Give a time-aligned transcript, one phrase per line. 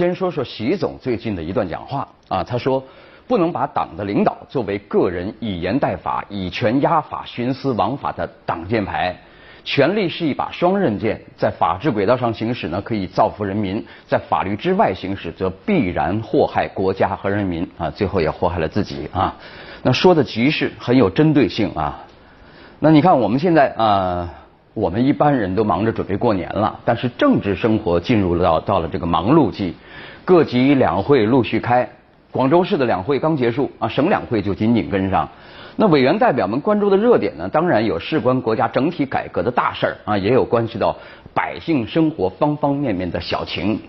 [0.00, 2.82] 先说说习总最近的一段讲话啊，他说
[3.28, 9.14] 不能把党的领导作为个人以言代法、以权压法、徇私枉法的挡箭牌。
[9.62, 19.36] 权力是一把双刃剑，在法治轨道上行使呢，可以造福人民；在法律之外行使，则必然祸害国家和人民啊，最后也祸害了自己啊。
[19.82, 22.06] 那说的极是很有针对性啊。
[22.78, 24.30] 那你看我们现在啊，
[24.72, 29.76] 我们一般人都忙着准备过年了，但是政治生活进入了到到了这个忙碌季，
[30.30, 31.90] 各级两会陆续开，
[32.30, 35.28] 广州市的两会刚结束啊，省两会就紧紧跟上。
[35.74, 40.96] 那委员代表们关注的热点呢，当然有事关国家整体改革的大事儿啊，也有关系到
[41.34, 43.80] 百姓生活方方面面的小情。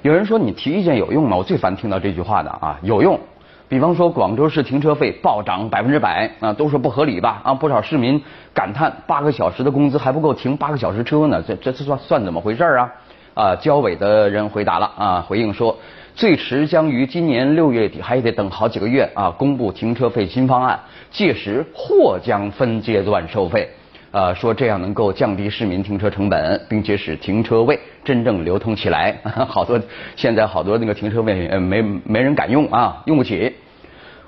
[0.00, 1.36] 有人说你提意见有用吗？
[1.36, 3.20] 我最烦听到这句话的啊，有用。
[3.68, 8.18] 比方说广州市停车费暴涨百分之百啊，都说不合理吧啊，不少市民
[8.54, 12.90] 感叹八个小时的工资还不够停八个小时车呢，这这这算算怎么回事啊？
[13.34, 15.76] 啊，交委的人回答了啊，回应说。
[16.14, 19.30] 最迟将于今年六月底，还得等好几个月啊！
[19.30, 20.78] 公布停车费新方案，
[21.10, 23.66] 届时或将分阶段收费。
[24.10, 29.16] 呃，说这样能够降低市民停车成本，并且使停车位真正流通起来。
[29.48, 29.80] 好多
[30.14, 33.50] 现在好多那个停车位呃没没人敢用啊，用不起。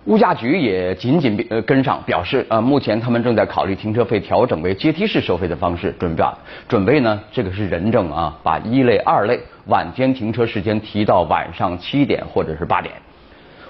[0.07, 6.23] 物价局也紧紧呃跟上，表示啊，目前他们正在考虑停车费调整为阶梯式收费的方式，准备
[6.69, 12.95] 准备呢，这个是人证啊，把一类、二类晚间停车时间提到晚上七点或者是八点。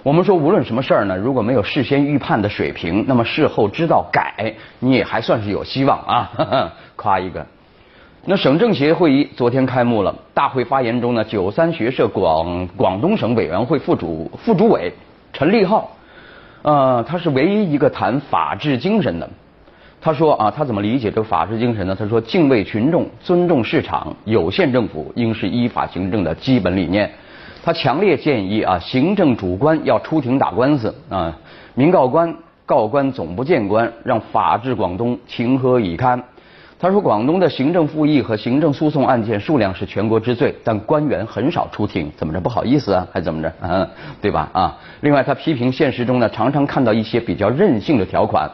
[0.03, 7.47] 我们说，无论什么事儿呢，如果没有事先预判的水平，那么事后知道改，你也还算是有希望啊， 夸一个。
[8.25, 14.93] 那省政协会议昨天开幕了，大会发言中呢，九三学社广广东省委员会副主副主委
[15.33, 15.89] 陈立浩。
[16.65, 19.29] 呃，他是唯一一个谈法治精神的。
[20.01, 21.95] 他说啊，他怎么理解这个法治精神呢？
[21.95, 27.11] 他说，敬畏群众，尊重市场，有限政府应是依法行政的基本理念。
[27.63, 31.39] 他强烈建议啊，行政主官要出庭打官司啊，
[31.75, 36.23] 民告官告官总不见官，让法治广东情何以堪？
[36.77, 43.89] 他说，广东的行政复议和行政诉讼案件数量是全国之最，但官员很少出庭，怎么着不好意思啊，还怎么着嗯，
[44.21, 44.77] 对吧啊？
[45.01, 48.51] 另外，他批评现实中呢，常常看到一些比较任性的条款，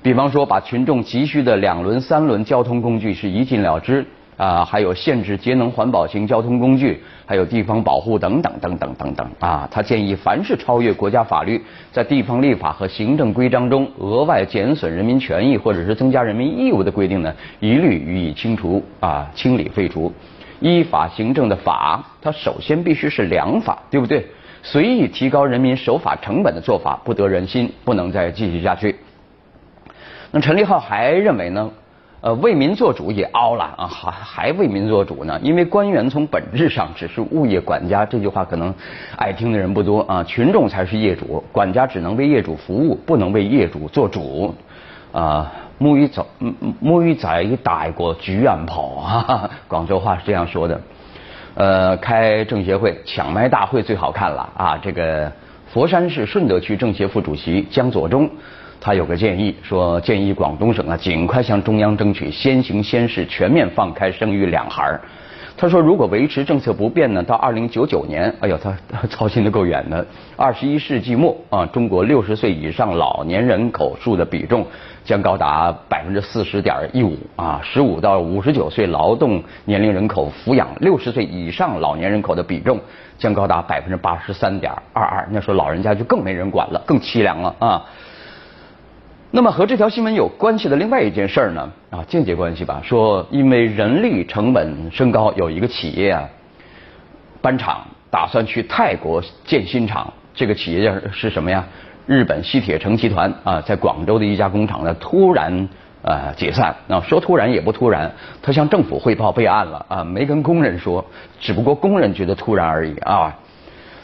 [0.00, 4.06] 比方说把群众急需的两轮、三轮交通工具是一禁了之。
[4.36, 9.66] 啊，还有限制节能环保型交通工具，还有地方保护等等等等等等啊。
[9.70, 11.60] 他建议，凡是超越国家法律，
[11.90, 20.12] 在地方立法和行政规章中额外减损人民权益或者是增加人民义务的规定呢，一律予以清除啊，清理废除。
[20.60, 24.26] 依法行政的法，它首先必须是良法，对不对？
[24.62, 28.96] 随意提高人民守法成本的做法不得人心，不能再继续下去。
[30.30, 31.70] 那陈立浩还认为呢？
[32.26, 35.38] 呃，为民做主也凹了啊，还还为民做主呢？
[35.44, 38.74] 因为官员从本质上只是物业管家，这句话可能
[39.16, 40.24] 爱听的人不多啊。
[40.24, 44.52] 群众才是业主，管家只能为业主服务，不能为业主做主
[45.12, 45.52] 啊。
[45.78, 46.20] 木鱼仔，
[46.80, 50.80] 木鱼仔大过菊安跑啊，广州话是这样说的。
[51.54, 54.76] 呃，开政协会抢麦大会最好看了啊！
[54.82, 55.30] 这个
[55.72, 58.28] 佛山市顺德区政协副主席江左中。
[58.80, 65.00] 他有个建议，说建议广东省啊尽快向中央争取先行先试，全面放开生育两孩儿
[65.58, 68.76] 他说，如果维持政策不变呢，到二零九九年，哎呦，他
[69.08, 70.06] 操心的够远的。
[70.36, 74.66] 二十一世纪末啊，中国六十岁以上老年人口数的比重
[75.02, 82.78] 将高达百分之四十点一五啊，十五到五十九岁劳动年龄人口抚养六十岁以上老年人口的比重
[83.16, 85.26] 将高达百分之八十三点二二。
[85.30, 87.82] 那说老人家就更没人管了，更凄凉了啊。
[89.32, 96.28] 那么和这条新闻有关系的另外一件事儿呢，啊，间接关系吧，说因为人力成本升高，有一个企业啊
[97.42, 100.10] 搬厂，打算去泰国建新厂。
[100.34, 101.64] 这个企业叫是什么呀？
[102.06, 105.68] 日本西铁城集团啊，在广州的一家工厂呢，突然
[106.02, 106.74] 呃解散。
[106.86, 111.04] 那说突然也不突然，他向政府汇报备案了啊，没跟工人说，
[111.40, 113.36] 只不过工人觉得突然而已啊。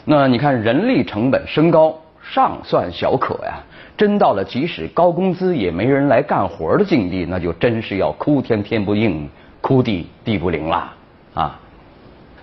[0.05, 3.59] 那你看人力成本升高，尚算小可呀。
[3.95, 9.29] 真到了即使高工资也没人来干活的境地，那就真是要哭天天不应，
[9.61, 10.91] 哭地地不灵了
[11.35, 11.59] 啊！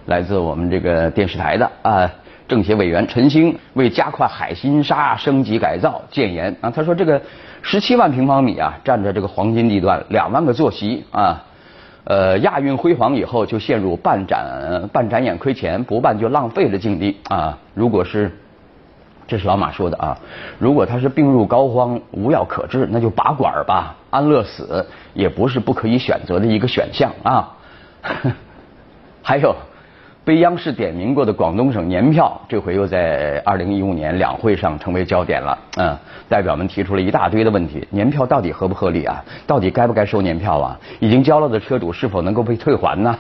[0.07, 2.11] 来自我们这个电视台的啊
[2.49, 7.21] 政协委员陈星为加快海心沙升级改造建言啊，他说这个
[7.63, 11.45] 十七万平方米啊，占着这个黄金地段，两万个坐席啊，
[12.05, 17.59] 呃亚运辉煌以后就陷入半展半展演亏钱，不办就浪费的境地啊！
[17.75, 18.37] 如果是
[19.31, 20.19] 这是老马说的啊，
[20.59, 24.85] 如果他是病入膏肓、无药可治，那就拔管吧，安乐死
[25.15, 27.57] 也不是不可以选择的一个选项啊。
[29.23, 29.55] 还有，
[30.23, 35.59] 被央视点名过的广东省年票，这回又在二零一五年两会上成为焦点了。
[35.79, 35.97] 嗯，
[36.29, 39.25] 代表们提出了一大堆的问题：年票到底合不合理啊？
[39.47, 40.79] 到底该不该收年票啊？
[41.01, 43.19] 已经交了的车主是否能够被退还呢？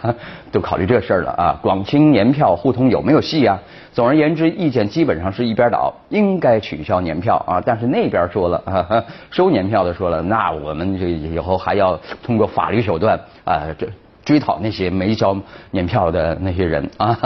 [0.53, 1.59] 都考虑这事儿了啊！
[1.63, 3.59] 广清年票互通有没有戏啊？
[3.93, 7.61] 总而言之，意见基本上是一边倒，应该取消年票啊。
[7.65, 13.89] 但是那边说了，收年票的说了，那我们这以后还要通过法律手段啊，这。
[14.31, 15.37] 追讨那些没交
[15.73, 17.19] 年票的那些人啊，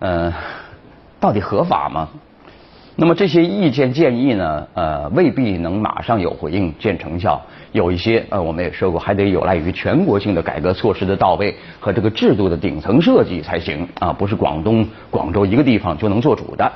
[0.00, 0.32] 嗯，
[1.20, 2.08] 到底合法吗？
[2.96, 7.40] 那么这些意见建议呢，呃，未必能马上有回应见成效。
[7.70, 16.72] 有一些呃，我们也说过，还得有赖于全国性的改革措施的到位和这个制度的顶层设计才行啊，不是广东广州一个地方就能做主的。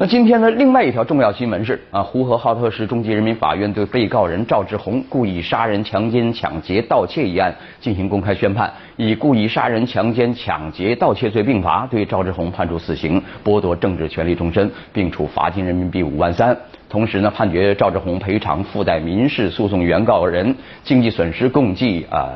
[0.00, 16.56] 那今天的另外一条重要新闻是啊，呼和浩特市中级人民法院对被告人赵志红故意杀人、强奸、抢劫、盗窃一案进行公开宣判，以故意杀人、强奸、抢劫、盗窃罪并罚，对赵志红判处死刑，剥夺政治权利终身，并处罚金人民币五万三。
[16.88, 20.54] 同时呢，判决赵志红赔偿附带民事诉讼原告人
[20.84, 22.34] 经济损失共计啊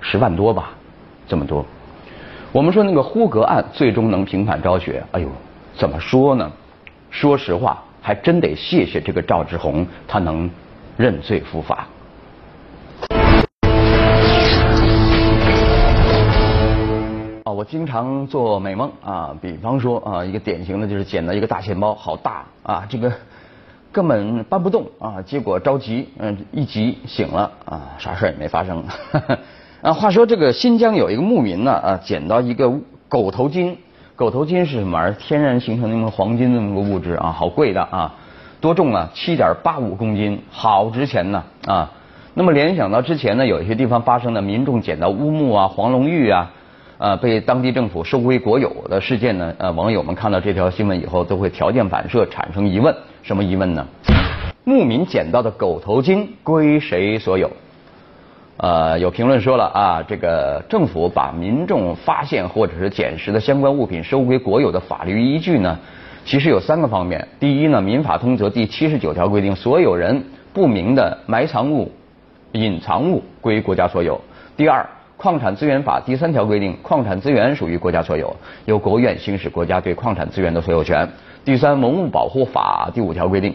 [0.00, 0.70] 十万多吧，
[1.28, 1.64] 这么多。
[2.50, 5.28] 我们说那个呼格案最终能平反昭雪，哎呦，
[5.76, 6.50] 怎么说呢？
[7.14, 10.50] 说实话，还真得谢谢这个赵志红，他能
[10.96, 11.86] 认罪伏法。
[17.44, 23.12] 啊，我经常做美梦啊，比方说啊，一个典型的就是捡到一个大钱包，好大啊，这个
[23.92, 28.84] 根本搬不动啊，结果着急，嗯，一急醒了啊，啥事也没发生。
[29.82, 32.72] 啊，话说这个新疆有一个牧民呢啊，捡到一个
[33.08, 33.78] 狗头金。
[34.16, 35.16] 狗头金是什么玩意儿？
[35.18, 38.14] 天然形成那么黄金那么个物质啊，好贵的啊！
[38.60, 39.10] 多重啊？
[39.12, 41.90] 七点八五公斤，好值钱呢啊！
[42.34, 46.52] 那么联想到之前呢，有一些地方发生的民众捡到乌木啊、黄龙玉啊，
[46.98, 52.94] 呃，被当地政府收归国有的事件呢，呃，网友们看到这条新闻以后，都会条件反射产生疑问：
[53.24, 53.84] 什么疑问呢？
[54.62, 57.50] 牧民捡到的狗头金归谁所有？
[58.56, 65.76] 呃，有评论说了啊，这个政府把民众发现或者是捡拾的相关物品收归国有的法律依据呢，
[66.24, 67.26] 其实有三个方面。
[67.40, 70.22] 第一呢，《民法通则》第七十九条规定，所有人
[70.52, 71.90] 不明的埋藏物、
[72.52, 74.20] 隐藏物归国家所有。
[74.56, 74.82] 第二，
[75.16, 78.36] 《矿产资源法》第三条规定，矿产资源属于国家所有，
[78.66, 81.08] 由国务院行使国家对矿产资源的所有权。
[81.44, 83.52] 第三，《文物保护法》第五条规定，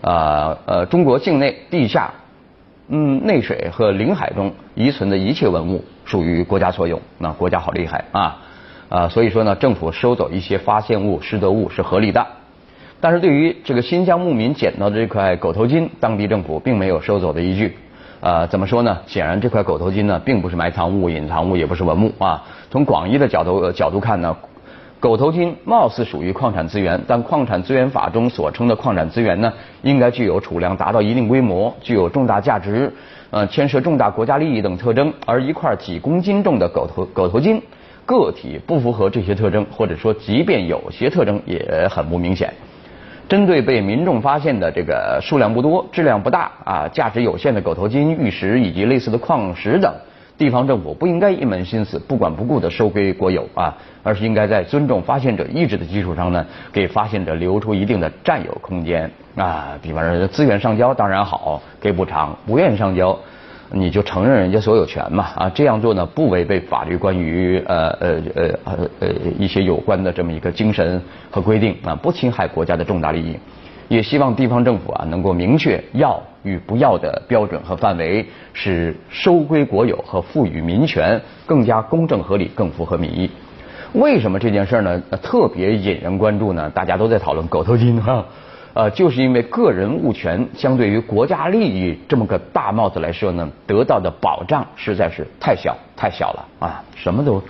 [0.00, 2.12] 呃呃，中国境内地下。
[2.92, 8.38] 嗯，内水和领海中遗存的一切文物属于国家所有，那国家好厉害啊！
[8.88, 12.26] 啊，所以说呢，政府收走一些发现物、失得物是合理的。
[13.00, 17.78] 但是对于这个新疆牧民捡到的这块狗头金，当地政府并没有收走的依据。
[18.20, 18.98] 啊，怎么说呢？
[19.06, 22.42] 显然这块狗头金呢，并不是埋藏物、隐藏物，也不是文物啊。
[22.72, 24.36] 从广义的角度角度看呢。
[25.00, 29.50] 狗头金貌似属于矿产资源，但矿产资源法中所称的矿产资源呢，
[29.80, 32.92] 应该具有储量达到一定规模，具有重大价值，
[33.30, 35.10] 呃，牵涉重大国家利益等特征。
[35.24, 37.62] 而一块几公斤重的狗头狗头金，
[38.04, 42.52] 个体不符合这些特征，或者说即便有些特征也很不明显。
[43.26, 49.90] 针对被民众发现的这个数量不多、质量不大、啊价值有限的狗头金、玉石以及类似的矿石等。
[50.40, 59.78] 地方政府不应该一门心思不管不顾的收归国有啊，而是应该在尊重发现者意志的基础上呢，给发现者留出一定的占有空间啊。
[59.82, 63.18] 比方说资源上交当然好，给补偿；不愿意上交，
[63.70, 65.52] 你就承认人家所有权嘛啊。
[65.54, 73.36] 这样做呢，不违背法律关于呃呃呃呃呃一些有关的这么一个精神和规定啊，不侵害国家的重大利益。
[73.90, 83.28] 也希望地方政府啊能够明确要与不要的标准和范围，使收归国有和赋予民权更加公正合理，更符合民意。
[83.92, 86.70] 为什么这件事呢特别引人关注呢？
[86.70, 88.24] 大家都在讨论狗头金哈，
[88.74, 96.80] 呃，就是因为个人物权相对于国家利益这么个大帽子来说呢，得到的保障实在是太小太小了啊！
[96.94, 97.42] 什么都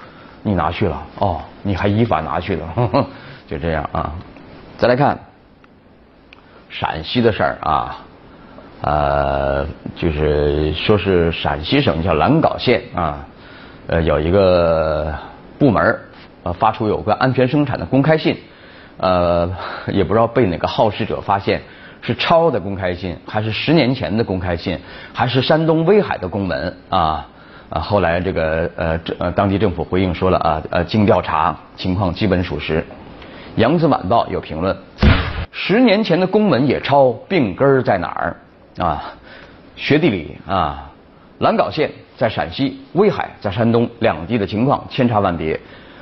[0.43, 3.07] 你拿去了哦，你还依法拿去了，
[3.47, 4.15] 就这样啊。
[4.79, 5.30] 再来看。
[6.71, 7.97] 陕西的事儿啊，
[8.83, 13.27] 呃，就是说是陕西省叫兰皋县啊，
[13.89, 15.13] 呃，有一个
[15.59, 15.99] 部门
[16.45, 18.37] 呃发出有关安全生产的公开信，
[18.99, 19.51] 呃，
[19.89, 21.61] 也不知道被哪个好事者发现
[22.01, 24.79] 是抄的公开信，还是十年前的公开信，
[25.13, 27.27] 还是山东威海的公文啊
[27.69, 32.87] 啊，后来这个呃这呃当地政府回应说了啊呃经调查情况基本属实，
[33.57, 34.77] 扬子晚报有评论。
[35.51, 38.37] 十年前的公文也抄，病根儿在哪儿
[38.79, 39.13] 啊？
[39.77, 40.91] 学地理啊，
[41.39, 45.59] 兰皋县在陕西，威海在山东，两地的情况千差万别。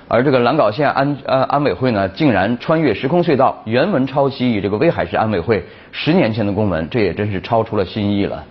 [0.07, 8.45] 而这个兰皋县安呃安委会呢，竟然穿越时空隧道，原文抄袭这个威海市安委会十年前的公文，这也真是超出了心意了。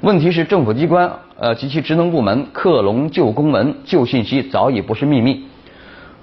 [0.00, 5.44] 问题是政府机关呃及其职能部门克隆旧公文、旧信息早已不是秘密。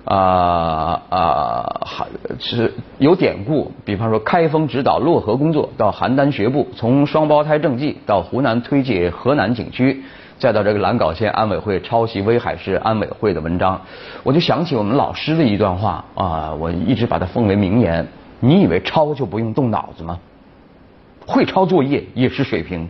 [0.09, 2.07] 啊啊，还
[2.39, 10.03] 是有典故，比方说开封指导漯河工作，到邯郸学步，从双胞胎政绩到湖南推介河南景区。
[10.39, 13.81] 再到这个兰稿县安委会抄袭威海市安委会的文章，
[14.23, 18.07] 我就想起我们老师的一段话啊，我一直把它奉为名言。
[18.39, 20.17] 你以为抄就不用动脑子吗？
[21.27, 22.89] 会抄作业也是水平。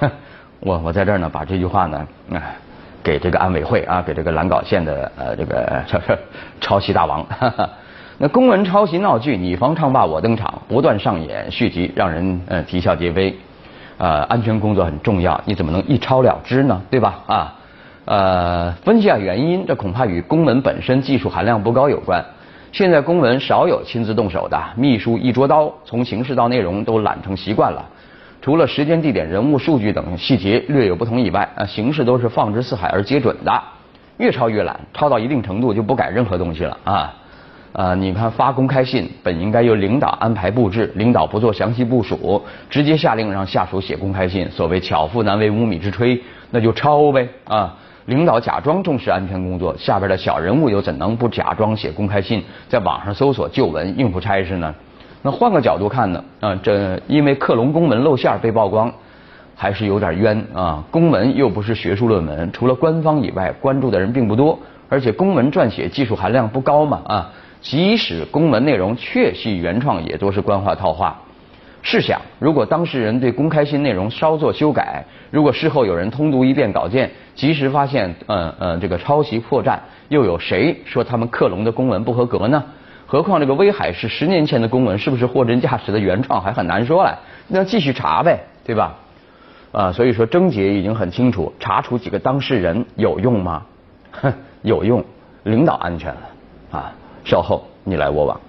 [0.60, 2.56] 我我在这儿呢，把这句话呢，哎
[3.02, 5.82] 给这个安委会啊，给这个兰稿县的呃这个
[6.60, 7.26] 抄袭大王。
[8.18, 13.34] 那公文抄袭闹剧，你方唱罢我登场，不断上演续集，让人呃啼笑皆非。
[13.98, 16.80] 呃，安全工作很重要，你怎么能一抄了之呢？
[16.90, 17.20] 对吧？
[17.26, 17.54] 啊，
[18.04, 22.24] 呃，分析下原因，这恐怕与公文本身技术含量不高有关。
[22.72, 27.84] 现在公文少有亲自动手的，秘书一捉刀，从形式到内容都懒成习惯了。
[28.42, 33.62] 除了时间、地点、人物、数据等细节略有不同以外，啊，形式都是放之四海而皆准的。
[34.18, 37.14] 越抄越懒，抄到一定程度就不改任何东西了啊。
[37.72, 44.50] 啊，你看发公开信本应该由领导安排布置，领导不做详细部署，直接下令让下属写公开信。
[44.50, 46.20] 所谓巧妇难为无米之炊，
[46.50, 47.78] 那就抄呗啊！
[48.06, 54.74] 领导假装重视安全工作，下边的小人物又怎能不假装写公开信，在网上搜索旧闻应付差事呢？
[55.22, 56.24] 那换个角度看呢？
[56.40, 58.92] 啊，这因为克隆公文露馅被曝光，
[59.54, 60.82] 还是有点冤啊！
[60.90, 67.32] 公文又不是学术论文，除了官方以外，关注的人并不多，而且公文撰写技术含量不高嘛啊！
[67.60, 71.16] 即使公文内容确系原创，也多是官话套话。
[71.82, 82.64] 试想，如果当事人对公开信内容稍作修改，如果事后有人通读一遍稿件，及时发现，嗯嗯，这个抄袭破绽，又有谁说他们克隆的公文不合格呢？
[83.12, 87.12] 何况这个威海是十年前的公文，是不是货真价实的原创，还很难说嘞。
[87.46, 88.94] 那继续查呗，对吧？
[89.70, 93.62] 啊，所以说症结已经很清楚，查处几个当事人有用吗？
[94.12, 94.32] 哼，
[94.64, 95.04] 有用，
[95.42, 96.20] 领导安全了
[96.70, 96.90] 啊。
[97.22, 98.40] 稍后你来我往，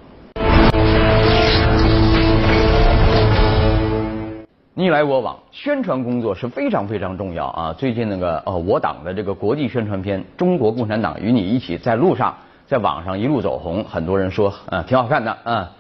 [4.74, 7.74] 你来我往，宣传工作是非常非常重要啊！
[7.74, 12.32] 最近那个呃，我党的这个国际宣传片《中国共产党与你一起在路上》
[12.68, 15.72] 在网上一路走红，很多人说啊挺好看的啊。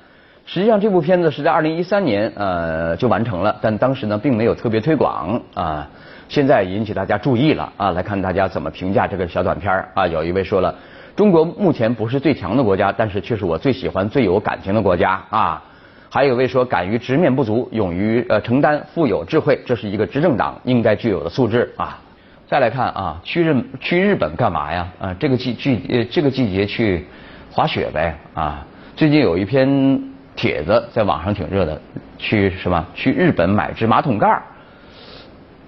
[0.45, 5.87] 实际上这部片子是在二零一三年呃就完成了，但当时呢并没有特别推广啊。
[6.29, 7.91] 现在引起大家注意了啊！
[7.91, 10.07] 来看大家怎么评价这个小短片啊！
[10.07, 10.73] 有一位说了。
[11.15, 15.61] 中国目前不是最强的国家，但是却是我最喜欢、最有感情的国家啊！
[16.09, 21.99] 还有位说，敢于直面不足，勇于呃承担，富有智慧，这是一个执政党应该具有的素质啊！
[22.45, 24.87] 再来看啊，去日去日本干嘛呀？
[24.99, 27.05] 啊，这个季季呃这个季节去
[27.51, 28.65] 滑雪呗啊！
[28.95, 29.99] 最近有一篇
[30.35, 31.81] 帖子在网上挺热的，
[32.17, 32.85] 去什么？
[32.93, 34.43] 去日本买只马桶盖儿。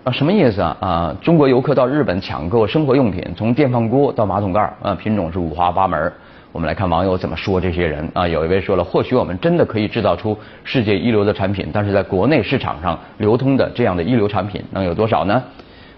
[0.03, 0.77] 啊，什么意思啊？
[0.79, 6.12] 啊，中国游客到日本抢购生活用品，从电饭锅到马桶盖儿啊，品种是五花八门。
[6.51, 8.27] 我们来看网友怎么说这些人啊。
[8.27, 15.41] 有一位说了，或许我们真的可以制造出世界一流的产品，但是在国内市场上流通的这样的一流产品能有多少呢？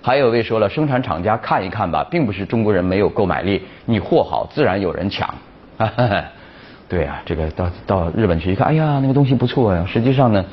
[0.02, 5.34] 还有位说了，生产厂家看一看吧，并不是中国人没有购买力，你货好自然有人抢。
[6.88, 9.86] 对啊，这个到到日本去一看，哎呀，那个东西不错呀。
[9.88, 10.46] 实际上呢。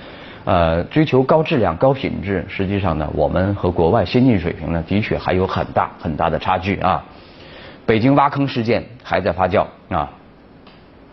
[0.47, 7.03] 呃，追求高质量、高品质，实际上呢，我们和国外先进水平呢，的确还有很大很大的差距啊。
[7.87, 10.07] 北京挖坑事件还在发酵啊。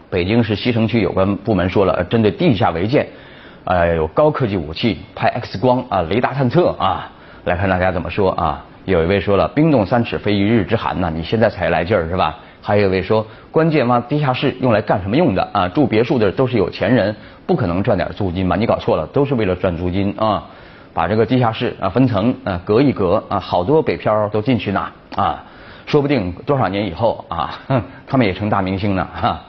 [0.10, 3.08] 北京市西城区有关部门说了，针对地下违建，
[3.64, 7.10] 呃，有高科技武器，拍 X 光啊，雷达探测啊。
[7.46, 8.64] 来看大家怎么说啊？
[8.86, 12.38] 有一位说了，冰冻三尺非一日之寒呐，你现在才来劲儿是吧？
[12.62, 15.68] 还有一位说，关键挖地下室用来干什么用的啊？
[15.68, 17.16] 住别墅的都是有钱人。
[17.48, 18.56] 不可能赚点租金吧？
[18.56, 20.44] 你搞错了，都是为了赚租金啊！
[20.94, 25.44] 把这个地下室啊分层啊隔一隔啊，好多北漂都进去呢啊，
[25.86, 29.42] 说不定多少年以后啊，哼 他们也成大明星呢哈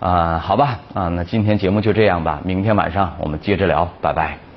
[0.00, 0.38] 啊！
[0.38, 4.51] 好吧啊，那今天节目就这样吧，明天晚上我们接着聊，拜拜。